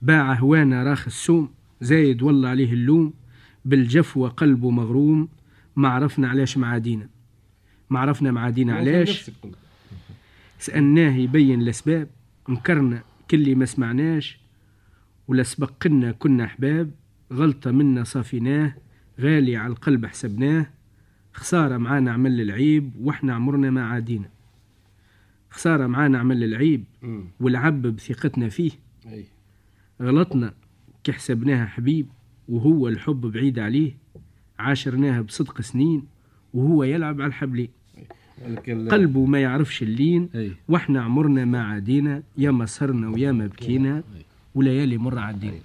[0.03, 1.49] باع هوانا راخ السوم
[1.81, 3.13] زايد والله عليه اللوم
[3.65, 5.29] بالجفوة قلبه مغروم
[5.77, 7.09] ما عرفنا علاش معادينا.
[7.91, 9.31] ما عرفنا معادينا علاش.
[10.59, 12.09] سألناه يبين الأسباب.
[12.49, 14.39] انكرنا كل ما سمعناش
[15.29, 16.91] ولا سبقنا كنا أحباب
[17.33, 18.75] غلطة منا صافيناه
[19.21, 20.67] غالي على القلب حسبناه
[21.33, 24.29] خسارة معانا عمل العيب وإحنا عمرنا ما عادينا.
[25.51, 26.85] خسارة معانا عمل العيب.
[27.41, 28.71] والعب بثقتنا فيه.
[30.03, 30.55] غلطنا
[31.05, 32.07] كي حسبناها حبيب
[32.49, 33.97] وهو الحب بعيد عليه
[34.59, 36.07] عاشرناها بصدق سنين
[36.55, 37.69] وهو يلعب على الحبلين.
[38.91, 40.29] قلبه ما يعرفش اللين
[40.69, 44.03] وإحنا عمرنا ما عادينا يا ما سهرنا ويا ما بكينا
[44.55, 45.59] وليالي مر عدينا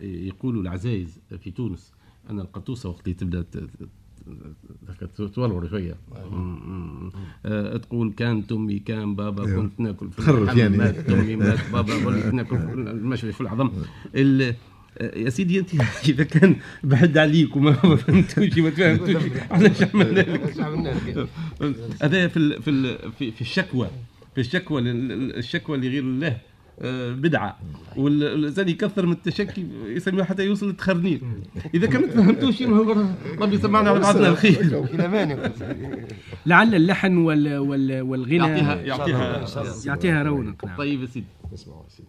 [0.00, 1.92] يقولوا العزايز في تونس
[2.30, 5.94] أن القطوسة وقت اللي تبدأ ت- ت- ت- تورور شوية.
[6.32, 7.10] مم.
[7.46, 9.62] آه، تقول كانت امي كان بابا أيوه.
[9.62, 10.76] كنت ناكل في تخرف يعني.
[10.76, 13.70] مات امي مات بابا كنت ناكل في المشوي في العظم.
[14.14, 14.54] ال-
[15.00, 15.70] يا سيدي أنت
[16.08, 19.22] إذا كان بعد عليك وما ما فهمتوش ما تفهمتوش.
[19.50, 21.28] علاش عملنا لك
[22.02, 23.88] هذا في ال- في ال- في في الشكوى
[24.34, 26.36] في الشكوى لل- الشكوى لغير الله
[26.80, 27.58] آه، بدعة.
[27.96, 31.20] والانسان يكثر من التشكي يسميه حتى يوصل للتخرنين
[31.74, 32.02] إذا كان
[32.70, 33.06] ما هو
[33.40, 34.84] ربي يسمعنا على بعضنا الخير.
[36.46, 39.46] لعل اللحن وال وال والغنى يعطيها يعطيها
[39.86, 40.64] يعطيها رونق.
[40.64, 40.76] نعم.
[40.76, 41.26] طيب يا سيدي.
[41.52, 42.08] نسمعوا يا سيدي.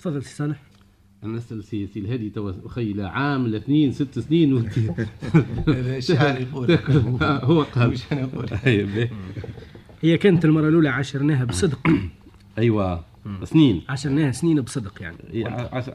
[0.00, 0.62] تفضل سي صالح.
[1.24, 4.78] أنا نسال سي سي الهادي توا خيل عام لاثنين ست سنين وانت
[5.68, 6.72] الشعر يقول.
[7.22, 7.90] هو قال.
[7.90, 9.10] مش أنا أقول أي باهي.
[10.02, 11.90] هي كانت المرة الأولى عاشرناها بصدق.
[12.58, 13.04] أيوه
[13.44, 13.82] سنين.
[13.88, 15.16] عاشرناها سنين بصدق يعني.
[15.32, 15.46] إيه،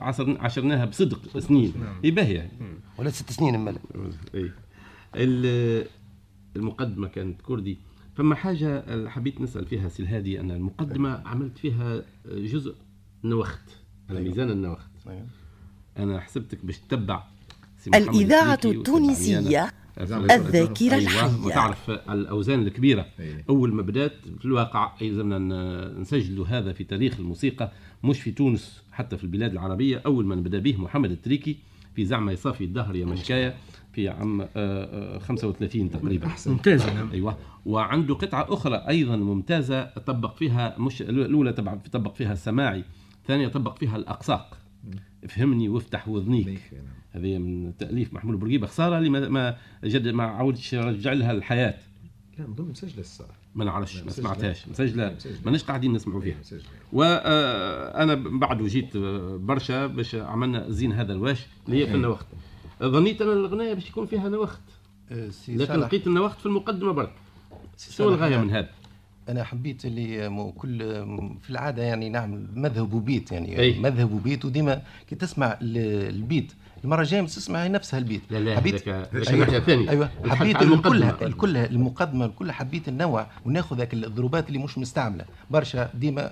[0.02, 1.74] عصر عشرناها بصدق سنين.
[2.06, 2.52] اي باهي يعني.
[2.98, 3.80] ولا ست سنين مالا
[4.36, 4.52] اي
[5.16, 5.88] ال-
[6.56, 7.78] المقدمة كانت كردي.
[8.16, 12.02] فما حاجة حبيت نسأل فيها سي الهادي أن المقدمة عملت فيها
[12.32, 12.76] جزء
[13.24, 13.62] نوخت.
[14.10, 15.26] على ميزان النوخت أيوة.
[15.98, 17.24] أنا حسبتك باش تتبع
[19.98, 20.36] وتتبعني أنا.
[20.36, 21.46] الذاكرة أيوة، الحية.
[21.46, 23.06] وتعرف الأوزان الكبيرة.
[23.20, 23.44] أي.
[23.50, 27.72] أول ما بدأت في الواقع يلزمنا نسجلوا هذا في تاريخ الموسيقى
[28.04, 30.02] مش في تونس حتى في البلاد العربية.
[30.06, 31.58] أول من بدأ به محمد التريكي
[31.96, 33.56] في زعما يصافي الدهر يا مشكايه
[33.94, 36.32] في عام آه، آه، 35 تقريبا.
[36.48, 36.94] ممتازة.
[36.94, 37.12] نعم.
[37.12, 37.38] أيوه.
[37.66, 42.84] وعنده قطعة أخرى أيضا ممتازة طبق فيها مش الأولى طبعا طبق فيها السماعي.
[43.26, 44.58] الثانية طبق فيها الأقساق.
[45.30, 46.62] فهمني وافتح وذنيك
[47.12, 48.68] هذه من تأليف محمود بورقيبة.
[48.68, 51.78] خسارة اللي ما ما جد ما عاودش رجع لها الحياة.
[52.38, 54.14] لا نظن مسجلة الصراحه ما نعرفش ما مسجلة.
[54.28, 54.68] سمعتهاش.
[54.68, 55.14] مسجلة.
[55.16, 55.38] مسجلة.
[55.46, 56.36] ماناش قاعدين نسمعوا فيها.
[56.40, 56.62] مسجلة.
[56.94, 62.26] وأنا بعده جيت آه، برشا باش عملنا زين هذا الواش اللي هي في النوخت
[62.84, 64.62] ظنيت أنا الغناية باش يكون فيها نوخت
[65.12, 67.14] آه، لكن لقيت النوخت في المقدمة برك.
[68.00, 68.70] الغاية أنا- من هذا؟
[69.30, 70.80] أنا حبيت اللي كل
[71.42, 73.80] في العادة يعني نعمل مذهب وبيت يعني أي.
[73.80, 76.54] مذهب وبيت وديما كي تسمع ال- البيت
[76.84, 79.90] المرة الجاية ما تسمع نفسها البيت لا لا حبيت أيوة.
[79.90, 80.58] أيوه حبيت.
[80.58, 86.32] كلها كلها المقدمة كلها حبيت النوع وناخذ ذاك الضروبات اللي مش مستعملة برشا ديما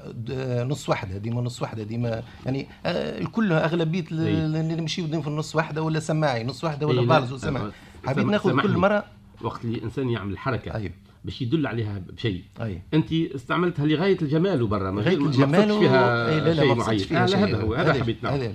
[0.67, 4.05] نص واحدة ديما نص واحدة ديما يعني آه، الكل أغلبية أي.
[4.11, 7.71] اللي نمشيو في النص واحدة ولا سماعي نص واحدة ولا أي لا، بالز وسماعي
[8.05, 8.77] حبيت ناخذ كل.
[8.77, 9.03] مرة
[9.41, 10.91] وقت اللي الإنسان يعمل حركة أيوه
[11.25, 12.43] باش يدل عليها بشيء.
[12.61, 16.49] أيوه أنت استعملتها لغاية الجمال برا ما غايه ما الجمال قصدتش و- فيها إيه، لا
[16.53, 16.99] لا شيء ما معين.
[16.99, 17.37] فيها شيء.
[17.37, 18.53] هذا هو هذا حبيت نعم هذا.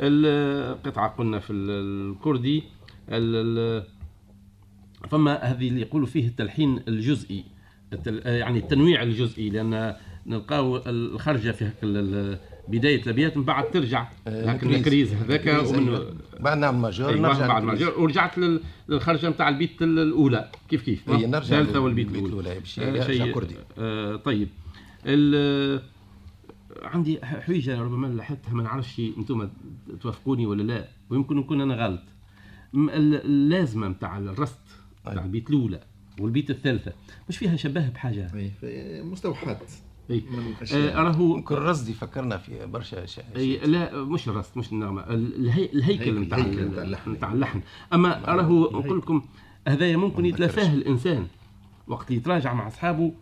[0.00, 1.70] القطعة قلنا في ال-
[2.10, 2.62] الكردي
[3.08, 3.84] ال- ال-
[5.08, 7.44] فما هذه اللي يقولوا فيه التلحين الجزئي.
[7.92, 9.94] التل- يعني التنويع الجزئي لأن
[10.26, 11.70] نلقاو الخرجة في
[12.70, 15.12] هك ال- ال- بداية الأبيات من بعد ترجع آه، لكن الكريز.
[15.14, 16.04] هذاك ومن.
[16.40, 17.88] بعد نعمل ماجور أيوة نرجع بعد ما للكريز.
[17.90, 22.54] جا- ورجعت لل- للخرجة نتاع البيت ال- الأولى كيف كيف هي نرجع الثالثة والبيت الأولى
[22.60, 23.54] باش آه، شيء كردي.
[23.78, 24.48] آه طيب
[26.82, 29.48] عندي حويجة ربما لاحظتها ما نعرفش أنتم
[30.00, 32.00] توافقوني ولا لا ويمكن نكون أنا غلط
[32.74, 34.58] اللازمة نتاع الرست
[35.08, 35.24] نتاع.
[35.24, 35.80] البيت الأولى
[36.20, 36.92] والبيت الثالثة
[37.28, 38.30] مش فيها شبه بحاجة
[39.02, 39.62] مستوحات
[40.10, 44.56] اي من آه الاشياء راهو ممكن الرصدي فكرنا في برشا اشياء اي لا مش الرست
[44.56, 47.10] مش النغمة ال- الهي الهيكل الهيكل- نتاع الهيكل ال- نتاع اللحن.
[47.10, 47.60] نتاع اللحن.
[47.92, 49.22] أما راهو نقول لكم
[49.68, 51.26] هذايا ممكن يتلافاه الإنسان.
[51.88, 53.12] وقت يتراجع مع أصحابه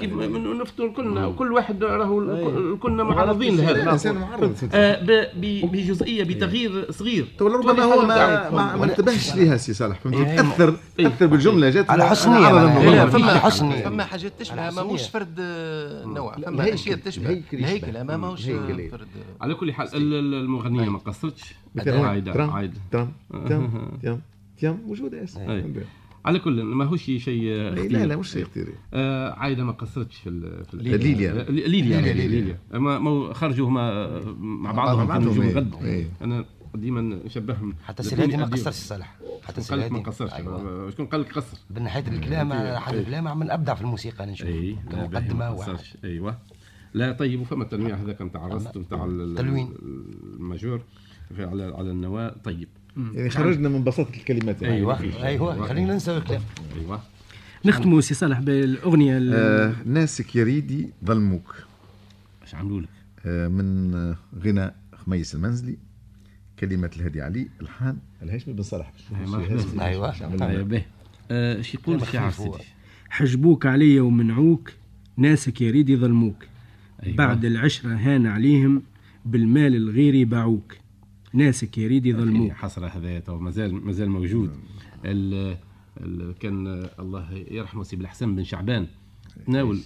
[0.00, 3.82] كيف من- نفتوا كلنا كل واحد راهو ال- كلنا معرضين لهذا.
[3.82, 5.30] الانسان معرض آه،
[5.66, 7.26] بجزئية بتغيير صغير.
[7.38, 8.50] تو ربما هو ما.
[8.50, 9.98] ما, ما انتبهش ليها سي صالح.
[10.00, 11.06] فهمت إيه، تاثر إيه.
[11.06, 12.02] اثر بالجملة جات على.
[12.04, 12.08] لا
[12.52, 13.38] ما فما.
[13.82, 15.10] فما حاجات تشبه ما مش حسنية.
[15.10, 16.34] فرد آه، نوع.
[16.36, 17.42] فما اشياء تشبه.
[17.52, 18.90] الهيكل ما إيه.
[18.90, 19.06] فرد.
[19.40, 22.32] على كل حال ال- ال- المغنية ما قصرتش؟ عايدة عايدة.
[22.32, 22.50] ترام
[22.92, 23.12] ترام
[24.02, 24.20] ترام
[24.60, 25.64] ترام موجودة اسمها.
[26.26, 28.06] على كل ما هوش شيء لا.
[28.06, 31.30] لا مش شيء كثير آه عايدة ما قصرتش في ال- في ال- ليليا.
[31.30, 32.58] آه، ليليا ليليا، ليليا, ليليا.
[32.80, 35.50] ما ما خرجوا هما مع بعضهم في بعضهم، نجوم إيه.
[35.52, 36.08] الغد إيه.
[36.22, 38.44] أنا ديما نشبههم حتى السيلاتي ما.
[38.44, 40.90] قصرش صالح حتى لك ما قصرش أيوة.
[40.90, 42.78] شكون قال لك قصر من ناحية الكلام أيوة.
[42.78, 44.74] حد الكلام من أبدع في الموسيقى أنا نشوف لا باهي
[45.08, 46.38] كمقدمه ما أيوه
[46.94, 49.74] لا طيب وفما التنويع هذاك نتاع الرست نتاع ال- تلوين.
[50.34, 50.80] الماجور
[51.38, 54.74] على على النواة طيب يعني خرجنا من بساطة الكلمات يعني.
[54.74, 55.00] أيوة.
[55.00, 56.42] أيوه أيوه خلينا ننسى الكلام
[56.80, 57.00] أيوه
[57.64, 61.54] نختموا سي صالح بالأغنية ال- آه ناسك يريدي ظلموك
[62.42, 62.88] إيش عملوا لك؟
[63.26, 63.94] آه من
[64.44, 65.76] غناء خميس المنزلي
[66.60, 69.84] كلمة الهادي علي الحان الهاشمي بن صالح مرحبا.
[69.86, 70.36] أيوة.
[70.36, 70.84] طيب باهي
[71.30, 72.30] آه، إيش يقول الشاعر.
[72.30, 72.50] سيدي؟
[73.10, 74.72] حجبوك عليا ومنعوك
[75.16, 76.46] ناسك يريد يظلموك
[77.02, 77.16] أيوة.
[77.16, 78.82] بعد العشرة هان عليهم
[79.24, 80.76] بالمال الغيري باعوك
[81.36, 82.52] ناسك يريد يظلموك.
[82.52, 84.50] حسرة هذا تو مازال مازال موجود.
[85.04, 85.56] ال
[86.00, 88.86] ال كان الله يرحمه سي بالحسن بن شعبان.
[89.46, 89.80] تناول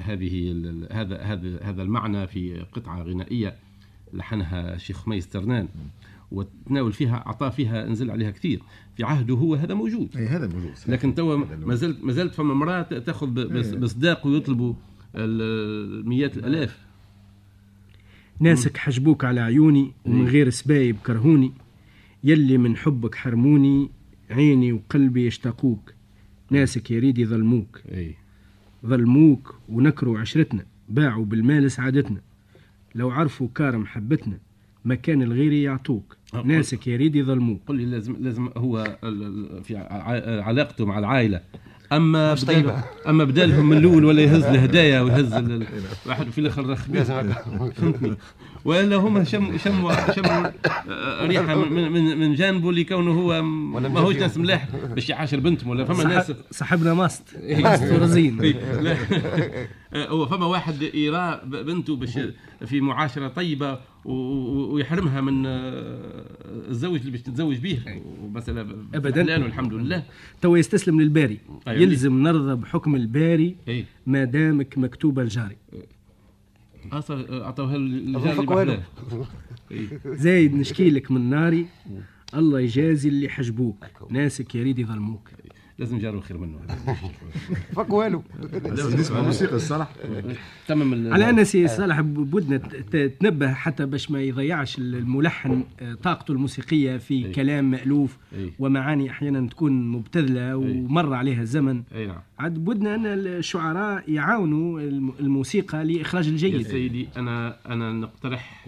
[0.00, 3.56] هذه ال- هذا هذا هذا المعنى في قطعة غنائية
[4.12, 5.68] لحنها الشيخ خميس ترنان.
[6.32, 8.62] وتناول فيها اعطاه فيها نزل عليها كثير.
[8.96, 10.16] في عهده هو هذا موجود.
[10.16, 13.28] إي هذا موجود لكن توا ما زلت ما زلت فما امراه تأخذ
[13.78, 14.74] بصداق ويطلبوا
[15.14, 16.78] ال- مئات الألاف.
[18.42, 21.52] ناسك حجبوك على عيوني ومن غير سبايب كرهوني
[22.24, 23.90] يلي من حبك حرموني
[24.30, 25.92] عيني وقلبي يشتاقوك.
[26.50, 28.14] ناسك يريد يظلموك أي.
[28.86, 32.20] ظلموك ونكروا عشرتنا باعوا بالمال سعادتنا.
[32.94, 34.38] لو عرفوا كار محبتنا
[34.84, 36.16] مكان الغير يعطوك.
[36.34, 38.98] أه، ناسك يريد يظلموك قل لي لازم لازم هو
[39.62, 39.76] في
[40.44, 41.40] علاقته مع العائلة.
[41.96, 42.84] أما طيبة.
[43.08, 45.32] أما بدالهم من الأول ولا يهز الهدايا ويهز
[46.06, 47.32] واحد في الآخر لازم
[47.76, 48.16] فهمتني؟
[48.64, 50.46] ولا هم شم شموا شموا
[50.88, 54.16] آه، ريحة من من, من جانبه لكونه هو م- ولا ما هوش.
[54.16, 54.68] ناس ملاح.
[54.94, 57.22] باش يعاشر بنتهم ولا فما ناس صاحبنا ماست.
[57.42, 58.54] ماست ورزين إيه،
[59.94, 62.18] آه، هو فما واحد يرى بنته باش
[62.66, 66.26] في معاشرة طيبة ويحرمها من آه،
[66.68, 67.78] الزوج اللي باش تتزوج به
[68.22, 68.98] ومثلا أبداً.
[69.20, 70.02] أبدا والحمد لله.
[70.40, 71.38] تو يستسلم للباري.
[71.68, 71.82] أيوة.
[71.82, 73.84] يلزم نرضى بحكم الباري أي.
[74.06, 75.56] ما دامك مكتوبة الجاري.
[76.92, 77.76] أصلا أعطوها.
[79.70, 80.00] إيه.
[80.06, 81.66] زايد نشكي لك من ناري.
[82.34, 83.86] الله يجازي اللي حجبوك.
[84.10, 85.30] ناسك يريد يظلموك
[85.78, 86.58] لازم جاره خير منه.
[87.76, 88.22] فك والو.
[88.98, 89.88] نسمع موسيقى الصلاح
[90.68, 92.56] تمم ال- على أن سي صالح بودنا
[93.20, 97.32] تنبه حتى باش ما يضيعش الملحن آه، طاقته الموسيقية في أي.
[97.32, 98.50] كلام مألوف أي.
[98.58, 101.82] ومعاني أحيانا تكون مبتذلة ومر عليها الزمن.
[101.94, 102.18] إي نعم.
[102.38, 108.66] عاد بودنا أن الشعراء يعاونوا الم- الموسيقى لإخراج يا الجيد سيدي أنا أنا نقترح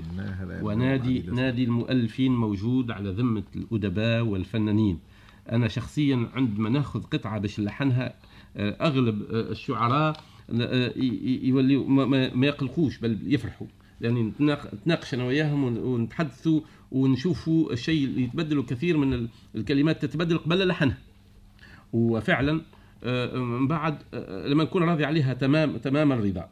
[0.62, 4.98] ونادي نادي المؤلفين موجود على ذمة الأدباء والفنانين.
[5.53, 8.14] أنا شخصيا عندما نأخذ قطعة باش نلحنها
[8.57, 10.16] آه، أغلب آه، الشعراء
[10.61, 13.66] آه، ي- ي- يوليوا ما- يقلقوش بل يفرحوا.
[14.01, 16.61] يعني نتناق- نتناقش أنا وياهم ون- ونتحدثوا
[16.92, 20.99] ونشوفوا الشيء اللي يتبدلوا كثير من ال- الكلمات تتبدل قبل لحنها.
[21.92, 22.61] وفعلا
[23.34, 23.99] من بعد
[24.47, 26.49] لما نكون راضي عليها تمام تمام الرضا.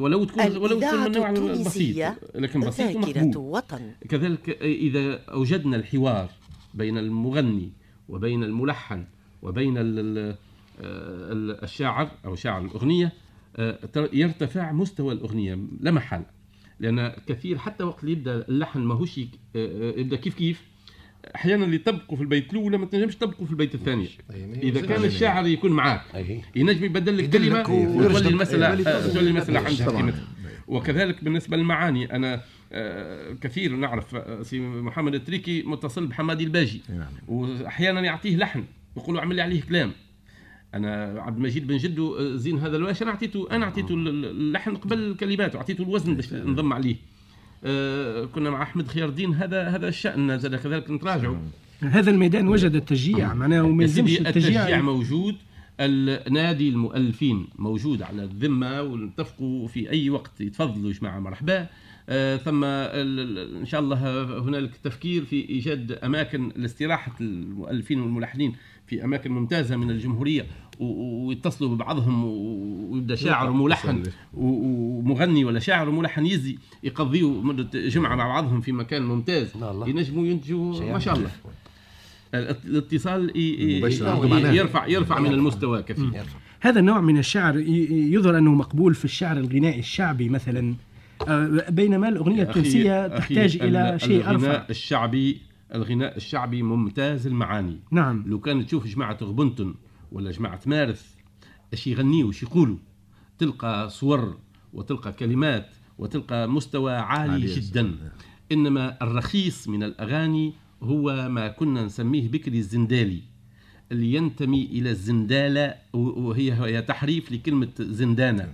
[0.00, 3.90] ولو تكون ولو تكون من نوع بسيط لكن بسيط ومقبول وطن.
[4.08, 6.28] كذلك إذا أوجدنا الحوار
[6.74, 7.72] بين المغني
[8.08, 9.04] وبين الملحن
[9.42, 10.36] وبين ال- ال-
[10.80, 13.12] ال- الشاعر أو شاعر الأغنية
[13.56, 13.78] آه،
[14.12, 16.26] يرتفع مستوى الأغنية لا محالة
[16.80, 19.24] لأن كثير حتى وقت اللي يبدأ اللحن ماهوش آه،
[19.56, 20.62] آه، يبدأ كيف كيف
[21.34, 24.08] أحيانا اللي تطبقوا في البيت الأولى ما تنجمش تطبقوا في البيت الثاني
[24.62, 26.00] إذا كان الشاعر يكون معاك.
[26.56, 27.24] ينجم يبدل لك.
[28.08, 28.26] وتولي
[28.66, 28.70] أي.
[28.96, 29.70] آه، تولي المسألة عندها.
[29.98, 30.28] قيمتها
[30.68, 32.42] وكذلك بالنسبة للمعاني أنا
[33.40, 36.82] كثير نعرف آه، سي محمد التريكي متصل بحمادي الباجي.
[36.88, 37.12] نعم.
[37.28, 38.64] وأحيانا يعطيه لحن
[38.96, 39.92] يقول له اعمل لي عليه كلام.
[40.74, 44.24] أنا عبد المجيد بن جدو آه، زين هذا الواش أنا اعطيته أنا أعطيته ال- ال-
[44.24, 46.96] اللحن قبل الكلمات واعطيته الوزن باش نضم عليه.
[47.64, 51.36] آه، كنا مع أحمد خير الدين هذا هذا الشأن زاد كذلك نتراجعوا.
[51.80, 54.28] هذا الميدان وجد التشجيع معناه وما يلزمش التشجيع.
[54.62, 55.36] التشجيع موجود
[55.80, 61.66] النادي المؤلفين موجود على الذمة ونتفقوا في أي وقت يتفضلوا يا جماعة مرحبا.
[62.44, 68.52] ثم ال- ال- إن شاء الله هنالك تفكير في إيجاد أماكن لاستراحة المؤلفين والملحنين
[68.86, 70.46] في أماكن ممتازة من الجمهورية
[70.80, 74.02] ويتصلوا ببعضهم ويبدأ شاعر وملحن
[74.34, 79.56] ومغني ولا شاعر وملحن يزي يقضيوا مدة جمعة مع بعضهم في مكان ممتاز.
[79.88, 81.30] ينجموا ينتجوا ما شاء الله.
[82.34, 83.30] الاتص- الاتصال.
[84.56, 86.04] يرفع يرفع من المستوى كثير.
[86.60, 90.60] هذا النوع من الشعر يظهر أنه مقبول في الشعر الغنائي الشعبي مثلا.
[90.70, 90.74] آه،
[91.70, 94.66] بينما الأغنية التونسية أخي، تحتاج إلى ال- شيء الغناء أرفع.
[94.70, 95.40] الشعبي
[95.74, 97.80] الغناء الشعبي ممتاز المعاني.
[97.90, 98.24] نعم.
[98.26, 99.74] لو كان تشوف جماعة غبنتن
[100.12, 101.14] ولا جماعة مارث
[101.72, 102.76] إيش يغنيوا إيش يقولوا؟
[103.38, 104.36] تلقى صور
[104.72, 107.94] وتلقى كلمات وتلقى مستوى عالي عالي جدا.
[108.52, 110.52] إنما الرخيص من الأغاني
[110.82, 113.22] هو ما كنا نسميه بكري الزندالي
[113.92, 118.48] اللي ينتمي إلى الزندالة وهي هي تحريف لكلمة زندانه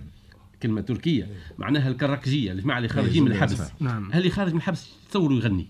[0.63, 3.61] كلمة تركية معناها الكراكجيه الجماعه اللي خارجين من الحبس.
[3.79, 4.11] نعم.
[4.11, 5.67] هل اللي خارج من الحبس تصوروا يغني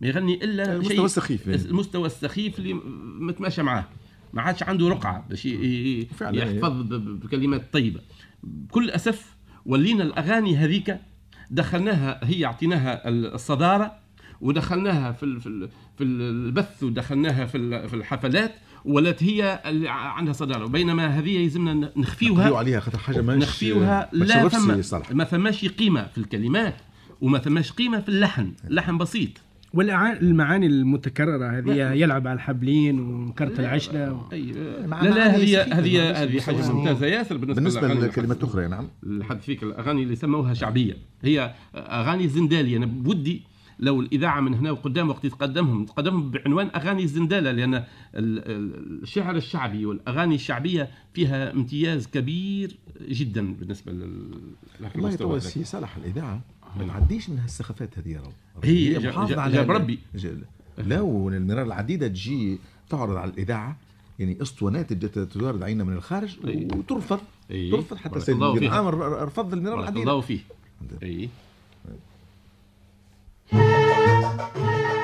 [0.00, 1.62] ما يغني إلا المستوى شيء السخيف يعني.
[1.62, 2.72] المستوى السخيف اللي
[3.20, 3.84] متماشى معاه.
[4.32, 5.48] ما عادش عنده رقعة باش
[6.16, 6.44] فعلا.
[6.44, 8.00] يحفظ بكلمات طيبة.
[8.42, 10.98] بكل أسف ولينا الأغاني هذيك
[11.50, 13.98] دخلناها هي أعطيناها الصدارة
[14.40, 15.68] ودخلناها في ال- في ال-
[15.98, 20.66] في البث ودخلناها في ال- في الحفلات ولات هي اللي عندها صدارة.
[20.66, 26.06] بينما هذه يلزمنا نخفيو نخفيوها عليها خاطر حاجة ماهيش نخفيوها لا ثم ما ثماش قيمة
[26.06, 26.74] في الكلمات
[27.20, 28.52] وما ثماش قيمة في اللحن.
[28.64, 29.30] اللحن بسيط.
[29.74, 34.12] والمعاني المتكررة هذه يلعب على الحبلين ونكرت العشرة.
[34.12, 34.32] و...
[34.32, 37.06] أي لا لا هذه هذه هذه حاجة بالنسبة- ممتازة.
[37.06, 38.88] ياسر بالنسبة, بالنسبة للأغاني للكلمات الأخرى نعم.
[39.06, 40.96] الحد فيك الأغاني اللي سموها شعبية.
[41.22, 43.42] هي أغاني الزندالي أنا بودي
[43.80, 49.36] لو الإذاعة من هنا وقدام وقت يتقدمهم تقدمهم بعنوان أغاني الزندالة لأن ال- ال- الشعر
[49.36, 52.76] الشعبي والأغاني الشعبية فيها امتياز كبير
[53.08, 54.30] جدا بالنسبة لل
[55.16, 55.42] توا هذاك.
[55.42, 56.40] سي صالح الإذاعة
[56.78, 58.30] ما نعديش منها السخافات هذه راهو
[58.64, 59.98] هي جا- محافظة جا- على ربي.
[60.78, 62.58] لا والمرار العديدة تجي
[62.90, 63.76] تعرض على الإذاعة
[64.18, 66.36] يعني أسطوانات تورد علينا من الخارج.
[66.44, 67.20] وترفض.
[67.50, 68.80] ترفض حتى بارك سيد الله المدير فيها.
[68.80, 70.38] العام ر- رفض المرار العديدة الله فيه
[71.02, 71.28] أي
[73.52, 74.97] يا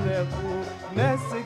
[0.00, 1.45] وقلبي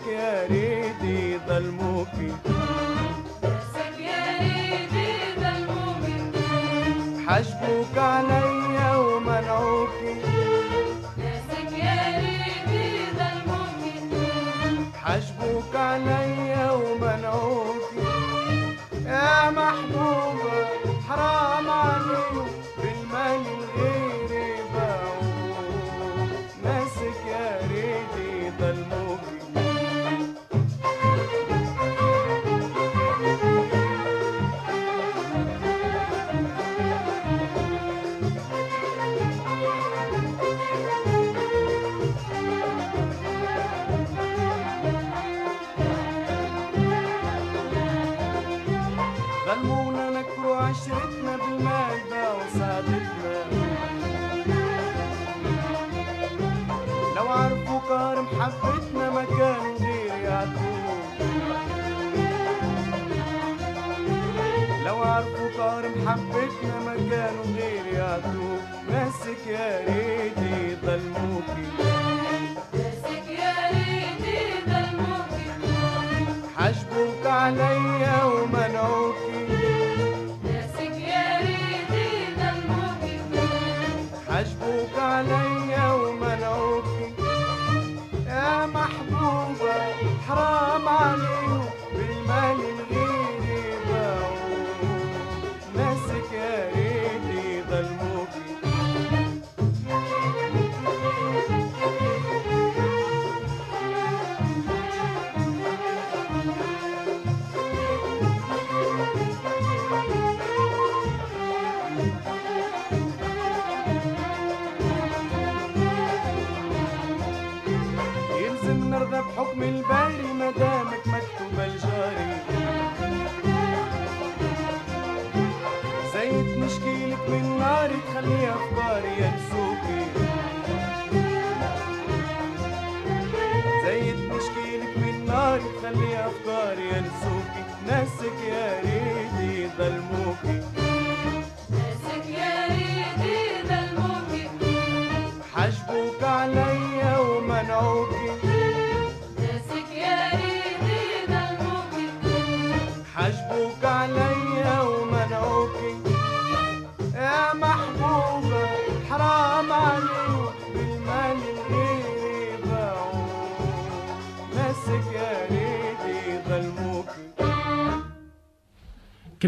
[77.51, 78.00] حجبوك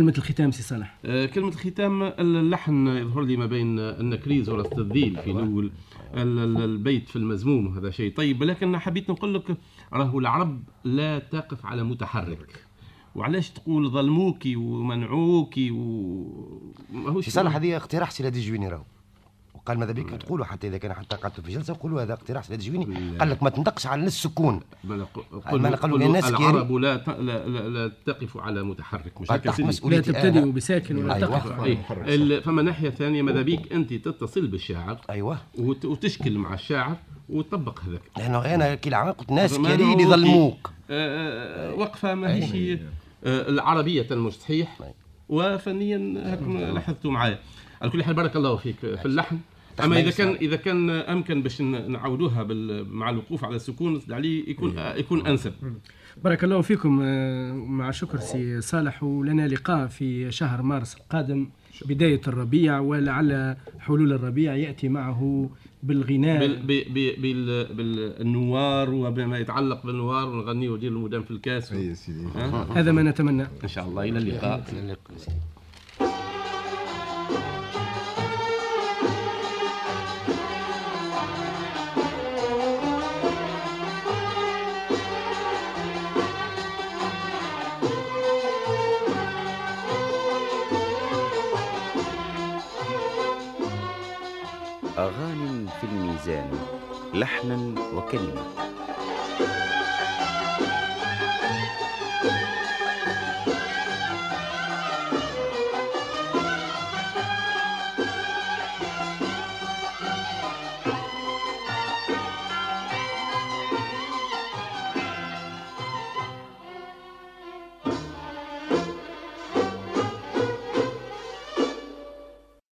[0.02, 5.32] كلمة الختام سي صالح؟ آه، كلمة الختام اللحن يظهر لي ما بين النكريز والتذليل في
[5.32, 5.72] نقول
[6.14, 8.14] ال- ال- البيت في المزموم وهذا شيء.
[8.14, 9.56] طيب لكن حبيت نقول لك
[9.92, 12.64] راهو العرب لا تقف على متحرك.
[13.14, 18.84] وعلاش تقول ظلموكي ومنعوكي و ماهوش سي صالح هذه اقتراح سي الهادي جويني راهو.
[19.66, 22.50] وقال ماذا بك؟ تقولوا حتى إذا كان حتى قعدتوا في جلسة قولوا هذا اقتراح سي
[22.52, 24.60] الهادي جويني قال لك ما تنطقش على السكون.
[24.84, 25.06] ما
[25.76, 27.08] قالوا الناس كيري- العرب لا, ت...
[27.08, 29.20] لا, لا, لا تقف على متحرك.
[29.20, 30.52] مش قال سيدي؟ مسؤوليتي لا تبتدئ أنا.
[30.52, 31.38] بساكن ولا أيوة.
[31.38, 31.64] تقف.
[31.64, 31.78] إيه.
[32.14, 35.38] ال- فما ناحية ثانية ماذا بيك أنت تتصل بالشاعر أيوه.
[35.58, 35.84] وت...
[35.84, 36.96] وتشكل مع الشاعر
[37.28, 38.02] وتطبق هذاك.
[38.18, 40.00] لأنه أنا كي العام قلت ناس كريم.
[40.00, 42.78] يظلموك آه، آه، وقفة ماهيش
[43.24, 44.78] آه، العربية المستحيح
[45.28, 47.38] وفنيا هكم لاحظتوا معايا.
[47.82, 48.76] على كل حال بارك الله فيك.
[48.80, 49.38] في اللحن
[49.84, 54.50] أما إذا كان إذا كان أمكن باش ن- نعودوها بال- مع الوقوف على السكون عليه
[54.50, 55.52] يكون آه، يكون أنسب.
[56.24, 61.48] بارك الله فيكم آه، مع شكر سي صالح ولنا لقاء في شهر مارس القادم
[61.86, 65.50] بداية الربيع ولعل حلول الربيع يأتي معه
[65.82, 66.38] بالغناء.
[66.46, 71.72] بال بال بال بالنوار وبما يتعلق بالنوار ونغني ودير المدام في الكاس.
[71.72, 72.26] أي سيدي؟
[72.74, 73.46] هذا ما نتمنى.
[73.62, 74.02] إن شاء الله.
[74.04, 74.64] إلى اللقاء.
[74.72, 75.30] أغاني في
[96.32, 96.58] الميزان
[97.14, 98.71] لحنا وكلمة.